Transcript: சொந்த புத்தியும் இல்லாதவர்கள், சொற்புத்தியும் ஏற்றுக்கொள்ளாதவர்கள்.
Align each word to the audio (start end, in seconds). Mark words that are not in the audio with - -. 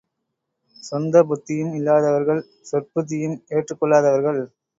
சொந்த 0.83 1.23
புத்தியும் 1.23 1.75
இல்லாதவர்கள், 1.75 2.41
சொற்புத்தியும் 2.71 3.37
ஏற்றுக்கொள்ளாதவர்கள். 3.49 4.41